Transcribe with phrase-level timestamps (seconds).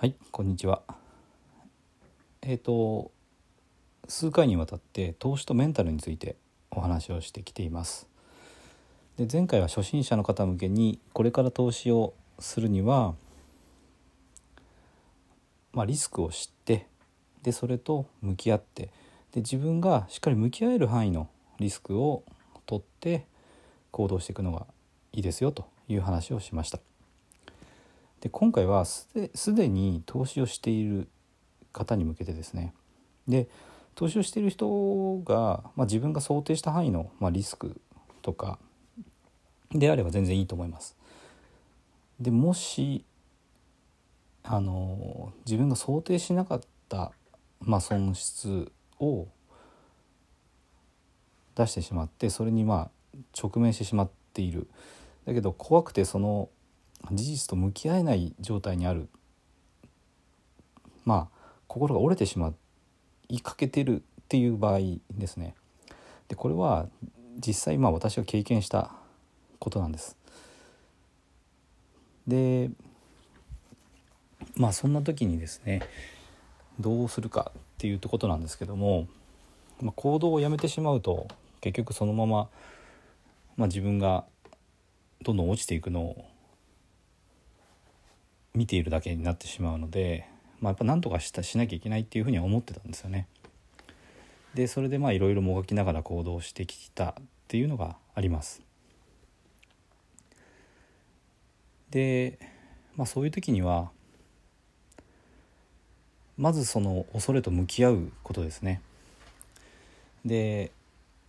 [0.00, 0.80] はいこんにちは
[2.40, 3.10] えっ、と
[4.08, 6.36] 数回にわたって投資とメンタルについて
[6.70, 8.08] お話をしてきています
[9.18, 13.12] で前回は初心者の方向けにこれから投資をするには
[15.74, 16.86] まあ、リスクを知って
[17.42, 18.84] でそれと向き合って
[19.32, 21.28] で自分がしっかり向き合える範囲の
[21.58, 22.24] リスクを
[22.64, 23.26] 取って
[23.90, 24.64] 行動していくのが
[25.12, 26.89] いいですよという話をしました。
[28.20, 29.08] で今回はす
[29.54, 31.08] でに投資をしている
[31.72, 32.74] 方に向けてですね
[33.26, 33.48] で
[33.94, 37.80] 投資をしている人が、まあ、自分が想定した範囲の、まあ、リスク
[38.22, 38.58] とか
[39.72, 40.96] であれば全然いいと思います。
[42.18, 43.04] でもし
[44.42, 47.12] あの自分が想定しなかった、
[47.60, 49.28] まあ、損失を
[51.54, 54.66] 出してしまってそれにまあ直面してしまっている
[55.26, 56.48] だけど怖くてその
[57.12, 59.08] 事実と向き合えない状態にある。
[61.04, 62.52] まあ心が折れてしま
[63.28, 65.54] いかけてるっていう場合ですね。
[66.28, 66.88] でこれは
[67.38, 68.92] 実際まあ私が経験した
[69.58, 70.16] ことなんです。
[72.26, 72.70] で
[74.56, 75.82] まあそんな時にですね
[76.78, 79.06] どうするかっていうことなんですけども、
[79.80, 81.28] まあ、行動をやめてしまうと
[81.60, 82.48] 結局そのまま、
[83.56, 84.24] まあ、自分が
[85.22, 86.29] どんどん落ちていくのを
[88.54, 90.26] 見ているだけになってしまうので、
[90.60, 93.26] まあ、やっぱ何とかしたしなきゃいけないっていうふうには思ってたんですよね。
[94.54, 97.14] でそれでまあいろいろもがきながら行動してきたっ
[97.46, 98.62] ていうのがあります。
[101.90, 102.38] で、
[102.96, 103.90] まあ、そういう時には
[106.36, 108.80] まずその恐れと向き合うことですね。
[110.24, 110.72] で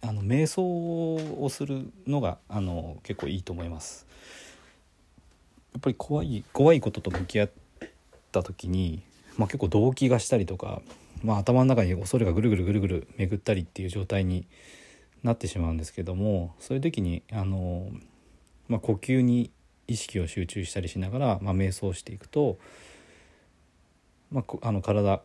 [0.01, 4.07] あの瞑想をするのがあの結構いいと思います。
[5.81, 7.51] ぱり怖い怖いことと向き合っ
[8.31, 9.03] た時に、
[9.37, 10.81] まあ、結構動悸がしたりとか、
[11.23, 14.47] まあ、頭の中に恐れがぐるぐるぐるぐる巡ったりっていう状態に
[15.23, 17.89] なってしまうんですけどもそういう時にあの、
[18.67, 19.51] まあ、呼吸に
[19.87, 22.57] 意識を集中したりしながら、まあ、瞑想していくと
[24.31, 25.21] まあ、あの体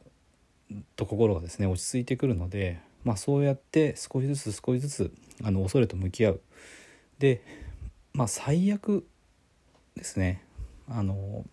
[0.97, 5.12] と心がですね落ち着いてくるので、まあ、そうやって少しずつ少しずつ
[5.44, 6.41] あの恐れと向き合う。
[7.19, 7.43] で、
[8.12, 9.06] まあ、最悪
[9.97, 10.43] ですね。
[10.89, 11.45] あの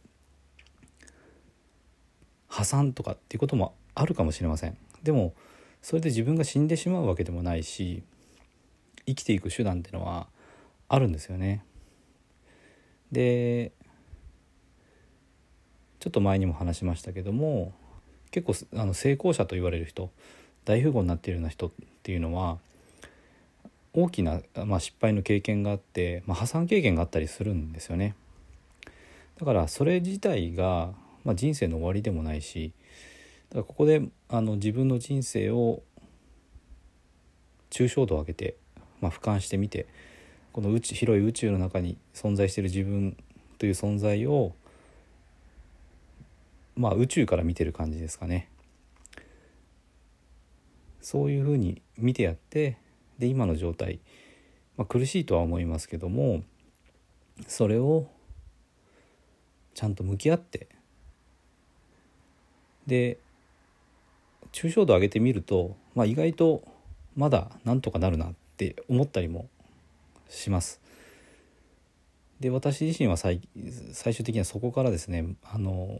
[2.48, 5.34] 破産とかっていうこともあるかもしれませんでも
[5.82, 8.04] それで自分が死んでしまうわけでもないし
[9.06, 10.28] 生きていく手段っていうのは
[10.88, 11.66] あるんですよね
[13.12, 13.72] で
[16.00, 17.74] ちょっと前にも話しましたけども
[18.32, 20.10] 結構あの成功者と言われる人
[20.66, 21.72] 大富豪になっているような人っ
[22.04, 22.58] ていうのは
[23.94, 28.16] 大きな、まあ、失敗の経験があって、まあ、破産経験があったりするんですよね。
[29.40, 32.74] だからそれ自体が、まあ、人生の終わりでもないし
[33.50, 35.82] だからここであの自分の人生を
[37.70, 38.58] 抽象度を上げて、
[39.02, 39.88] まあ、俯瞰してみて
[40.52, 43.18] この宇宙広い宇宙の中に存在している自分
[43.58, 44.54] という存在を
[46.76, 48.50] まあ宇宙から見てる感じですかね。
[51.02, 52.78] そういうふうに見てやって
[53.20, 54.00] で今の状態、
[54.78, 56.44] まあ、苦しいとは思いますけども
[57.46, 58.08] それを
[59.74, 60.68] ちゃんと向き合って
[62.88, 63.18] で
[64.52, 66.64] 抽象度上げてみると、まあ、意外と
[67.16, 69.48] まだなんとかなるなって思ったりも
[70.30, 70.82] します。
[72.40, 73.42] で私自身は最
[73.94, 75.98] 最終的にはそこからですねあの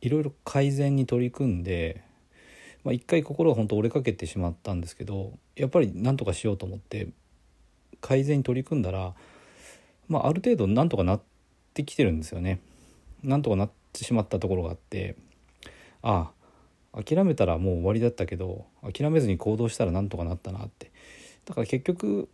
[0.00, 2.02] いろいろ改善に取り組んで、
[2.82, 7.08] まあ、一回心が本当折れかけてしまったんですけどやっぱり何とかしようと思って
[8.00, 9.14] 改善に取り組んだら、
[10.08, 11.20] まあ、ある程度なんとかなっ
[11.74, 12.60] てきてるんですよね。
[13.22, 15.16] なんとかなってしまったところがあって
[16.02, 16.30] あ
[16.92, 20.92] あ諦めたらもう終わりだったけど諦めずに行動したらなんとかなったなって
[21.44, 22.28] だから結局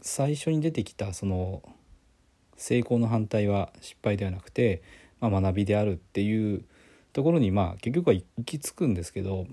[0.00, 1.62] 最初に出てきたその
[2.56, 4.82] 成功の反対は失敗ではなくて
[5.20, 6.64] まあ、学びであるっていう
[7.12, 9.46] ところにまあ結局は行き着くんですけど、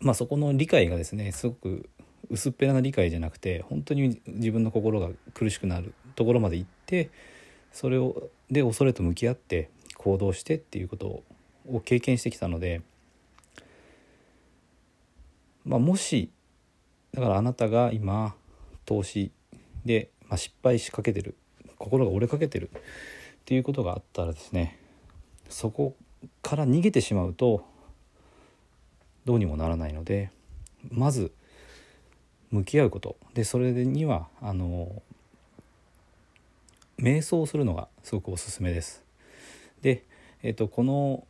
[0.00, 1.88] まあ、そこの理解がですねすごく
[2.30, 7.10] 薄っぺらな理解じゃなくて本当に自分の心が苦しくなるところまで行って
[7.72, 11.22] それをで恐れと向き合って行動してっていうこと
[11.66, 12.82] を経験してきたので、
[15.64, 16.30] まあ、もし
[17.12, 18.34] だからあなたが今
[18.84, 19.32] 投資
[19.84, 21.36] で、まあ、失敗しかけてる
[21.78, 22.80] 心が折れかけてるっ
[23.44, 24.78] ていうことがあったらですね
[25.48, 25.96] そこ
[26.42, 27.64] から逃げてしまうと
[29.24, 30.30] どうにもならないので
[30.90, 31.32] まず
[32.50, 35.02] 向き合うことでそれにはあの
[36.98, 39.02] 瞑想をするのがすごくおすすめです
[39.82, 40.04] で、
[40.42, 41.24] えっと、この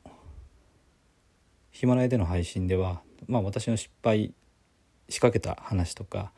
[1.70, 4.32] ヒマラヤでの配信では、まあ、私の失敗
[5.08, 6.32] 仕掛けた話とか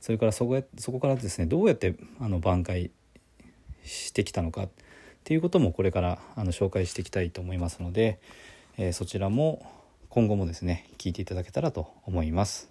[0.00, 2.90] それからそこへそこからですねどうやってあの挽回
[3.84, 4.68] してきたのかっ
[5.24, 8.20] ていうこともこれからあの紹介していきたいと思いますので、
[8.76, 9.66] えー、そちらも
[10.08, 12.70] 今後もですね聞いていただけたらと思います。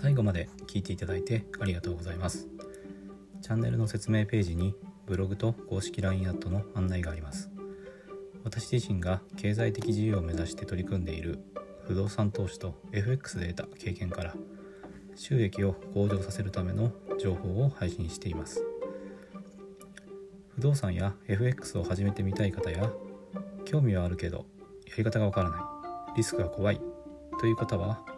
[0.00, 2.46] 最後まで聞いていただいてありがとうございます。
[3.42, 7.50] チャンネルの説明ページにブログと公式 LINE アットの案内があります。
[8.44, 11.40] 私自身が経済的自由を目指して取り組んでいる
[11.84, 14.34] 不動産投資と FX で得た経験から
[15.16, 18.64] 収益を向上させるための情報を配信しています
[20.54, 22.90] 不動産や FX を始めてみたい方や
[23.64, 24.46] 興味はあるけど
[24.86, 25.58] やり方がわからな
[26.14, 26.80] いリスクが怖い
[27.40, 28.17] という方は